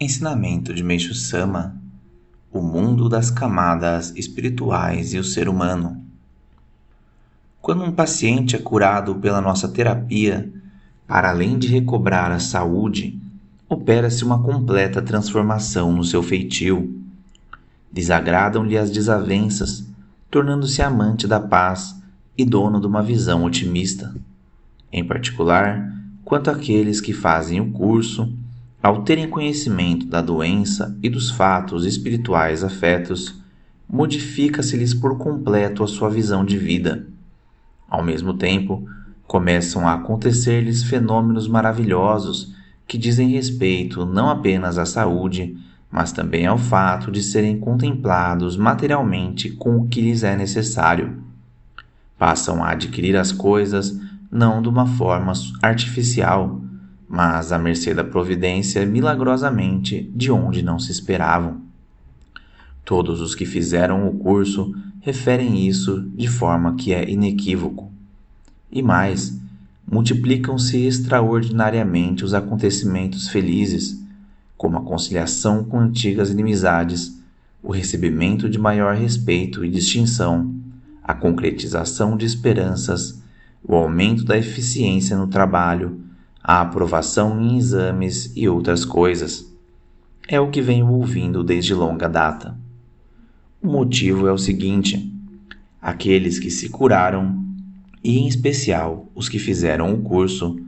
Ensinamento 0.00 0.74
de 0.74 0.82
Meixo 0.82 1.14
Sama: 1.14 1.76
O 2.52 2.60
mundo 2.60 3.08
das 3.08 3.30
camadas 3.30 4.12
espirituais 4.16 5.14
e 5.14 5.18
o 5.18 5.24
ser 5.24 5.48
humano. 5.48 6.04
Quando 7.62 7.84
um 7.84 7.92
paciente 7.92 8.56
é 8.56 8.58
curado 8.58 9.14
pela 9.14 9.40
nossa 9.40 9.68
terapia, 9.68 10.52
para 11.06 11.30
além 11.30 11.56
de 11.56 11.68
recobrar 11.68 12.32
a 12.32 12.40
saúde, 12.40 13.16
opera-se 13.68 14.24
uma 14.24 14.42
completa 14.42 15.00
transformação 15.00 15.92
no 15.92 16.02
seu 16.02 16.24
feitio. 16.24 17.00
Desagradam-lhe 17.92 18.76
as 18.76 18.90
desavenças, 18.90 19.86
tornando-se 20.28 20.82
amante 20.82 21.28
da 21.28 21.38
paz 21.38 21.94
e 22.36 22.44
dono 22.44 22.80
de 22.80 22.86
uma 22.88 23.00
visão 23.00 23.44
otimista. 23.44 24.12
Em 24.92 25.04
particular, 25.04 25.88
quanto 26.24 26.50
àqueles 26.50 27.00
que 27.00 27.12
fazem 27.12 27.60
o 27.60 27.70
curso, 27.70 28.36
ao 28.84 29.00
terem 29.00 29.26
conhecimento 29.30 30.04
da 30.04 30.20
doença 30.20 30.94
e 31.02 31.08
dos 31.08 31.30
fatos 31.30 31.86
espirituais 31.86 32.62
afetos, 32.62 33.34
modifica-se-lhes 33.88 34.92
por 34.92 35.16
completo 35.16 35.82
a 35.82 35.88
sua 35.88 36.10
visão 36.10 36.44
de 36.44 36.58
vida. 36.58 37.06
Ao 37.88 38.04
mesmo 38.04 38.34
tempo, 38.34 38.86
começam 39.26 39.88
a 39.88 39.94
acontecer-lhes 39.94 40.82
fenômenos 40.82 41.48
maravilhosos 41.48 42.54
que 42.86 42.98
dizem 42.98 43.30
respeito 43.30 44.04
não 44.04 44.28
apenas 44.28 44.76
à 44.76 44.84
saúde, 44.84 45.56
mas 45.90 46.12
também 46.12 46.46
ao 46.46 46.58
fato 46.58 47.10
de 47.10 47.22
serem 47.22 47.58
contemplados 47.58 48.54
materialmente 48.54 49.48
com 49.48 49.78
o 49.78 49.88
que 49.88 50.02
lhes 50.02 50.22
é 50.22 50.36
necessário. 50.36 51.22
Passam 52.18 52.62
a 52.62 52.72
adquirir 52.72 53.16
as 53.16 53.32
coisas 53.32 53.98
não 54.30 54.60
de 54.60 54.68
uma 54.68 54.84
forma 54.84 55.32
artificial, 55.62 56.60
mas 57.08 57.52
à 57.52 57.58
mercê 57.58 57.94
da 57.94 58.04
providência 58.04 58.84
milagrosamente 58.86 60.10
de 60.14 60.30
onde 60.30 60.62
não 60.62 60.78
se 60.78 60.90
esperavam. 60.90 61.60
Todos 62.84 63.20
os 63.20 63.34
que 63.34 63.46
fizeram 63.46 64.06
o 64.06 64.18
curso 64.18 64.74
referem 65.00 65.66
isso 65.66 66.10
de 66.14 66.28
forma 66.28 66.74
que 66.74 66.92
é 66.92 67.08
inequívoco. 67.08 67.90
E 68.70 68.82
mais, 68.82 69.38
multiplicam-se 69.90 70.78
extraordinariamente 70.78 72.24
os 72.24 72.34
acontecimentos 72.34 73.28
felizes, 73.28 74.02
como 74.56 74.76
a 74.76 74.82
conciliação 74.82 75.62
com 75.64 75.78
antigas 75.78 76.30
inimizades, 76.30 77.20
o 77.62 77.72
recebimento 77.72 78.48
de 78.48 78.58
maior 78.58 78.94
respeito 78.94 79.64
e 79.64 79.70
distinção, 79.70 80.54
a 81.02 81.14
concretização 81.14 82.16
de 82.16 82.26
esperanças, 82.26 83.22
o 83.62 83.74
aumento 83.74 84.24
da 84.24 84.36
eficiência 84.36 85.16
no 85.16 85.26
trabalho, 85.26 86.00
a 86.46 86.60
aprovação 86.60 87.40
em 87.40 87.56
exames 87.56 88.30
e 88.36 88.46
outras 88.46 88.84
coisas. 88.84 89.50
É 90.28 90.38
o 90.38 90.50
que 90.50 90.60
venho 90.60 90.90
ouvindo 90.90 91.42
desde 91.42 91.72
longa 91.72 92.06
data. 92.06 92.54
O 93.62 93.66
motivo 93.66 94.28
é 94.28 94.32
o 94.32 94.36
seguinte: 94.36 95.10
aqueles 95.80 96.38
que 96.38 96.50
se 96.50 96.68
curaram, 96.68 97.42
e 98.02 98.18
em 98.18 98.28
especial 98.28 99.10
os 99.14 99.26
que 99.26 99.38
fizeram 99.38 99.94
o 99.94 100.02
curso, 100.02 100.60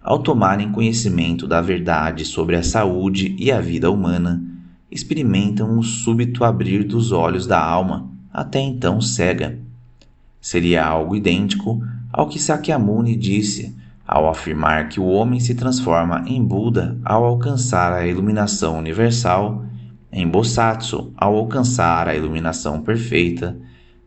ao 0.00 0.20
tomarem 0.20 0.70
conhecimento 0.70 1.48
da 1.48 1.60
verdade 1.60 2.24
sobre 2.24 2.54
a 2.54 2.62
saúde 2.62 3.34
e 3.36 3.50
a 3.50 3.60
vida 3.60 3.90
humana, 3.90 4.40
experimentam 4.88 5.76
um 5.76 5.82
súbito 5.82 6.44
abrir 6.44 6.84
dos 6.84 7.10
olhos 7.10 7.48
da 7.48 7.60
alma, 7.60 8.08
até 8.32 8.60
então 8.60 9.00
cega. 9.00 9.58
Seria 10.40 10.86
algo 10.86 11.16
idêntico 11.16 11.82
ao 12.12 12.28
que 12.28 12.38
Sakyamuni 12.38 13.16
disse 13.16 13.74
ao 14.06 14.28
afirmar 14.28 14.88
que 14.88 15.00
o 15.00 15.06
homem 15.06 15.40
se 15.40 15.54
transforma 15.54 16.22
em 16.26 16.42
Buda 16.42 16.96
ao 17.04 17.24
alcançar 17.24 17.92
a 17.92 18.06
iluminação 18.06 18.78
universal, 18.78 19.64
em 20.12 20.28
Bosatsu 20.28 21.12
ao 21.16 21.34
alcançar 21.36 22.08
a 22.08 22.14
iluminação 22.14 22.80
perfeita 22.82 23.56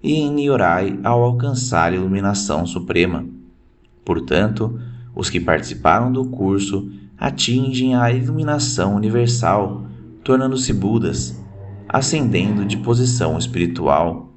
e 0.02 0.14
em 0.14 0.32
Nyorai 0.32 0.98
ao 1.04 1.22
alcançar 1.24 1.92
a 1.92 1.96
iluminação 1.96 2.66
suprema. 2.66 3.26
Portanto, 4.06 4.80
os 5.14 5.30
que 5.30 5.40
participaram 5.40 6.12
do 6.12 6.26
curso 6.26 6.90
atingem 7.18 7.96
a 7.96 8.10
iluminação 8.12 8.96
universal, 8.96 9.86
tornando-se 10.24 10.72
Budas, 10.72 11.38
ascendendo 11.88 12.64
de 12.64 12.78
posição 12.78 13.38
espiritual. 13.38 14.34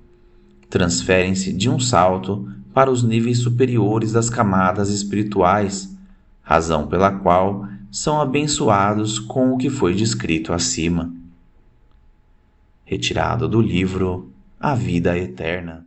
Transferem-se 0.68 1.52
de 1.52 1.70
um 1.70 1.78
salto 1.78 2.48
para 2.72 2.90
os 2.90 3.02
níveis 3.02 3.38
superiores 3.38 4.12
das 4.12 4.30
camadas 4.30 4.88
espirituais, 4.88 5.96
razão 6.42 6.86
pela 6.86 7.10
qual 7.10 7.66
são 7.90 8.20
abençoados 8.20 9.18
com 9.18 9.52
o 9.52 9.58
que 9.58 9.68
foi 9.68 9.94
descrito 9.94 10.52
acima. 10.52 11.12
Retirado 12.84 13.48
do 13.48 13.60
livro 13.60 14.32
A 14.58 14.74
Vida 14.74 15.16
Eterna. 15.18 15.86